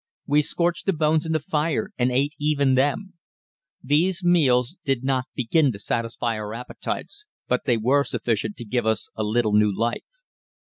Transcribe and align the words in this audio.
We 0.25 0.41
scorched 0.41 0.87
the 0.87 0.93
bones 0.93 1.27
in 1.27 1.31
the 1.31 1.39
fire 1.39 1.91
and 1.95 2.11
ate 2.11 2.33
even 2.39 2.73
them. 2.73 3.13
These 3.83 4.23
meals 4.23 4.75
did 4.83 5.03
not 5.03 5.25
begin 5.35 5.71
to 5.73 5.77
satisfy 5.77 6.39
our 6.39 6.55
appetites, 6.55 7.27
but 7.47 7.65
they 7.65 7.77
were 7.77 8.03
sufficient 8.03 8.57
to 8.57 8.65
give 8.65 8.87
us 8.87 9.09
a 9.15 9.23
little 9.23 9.53
new 9.53 9.71
life. 9.71 10.09